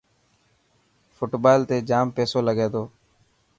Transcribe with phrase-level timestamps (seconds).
[1.15, 2.83] فٽبال تي جام پيسو لگي تو.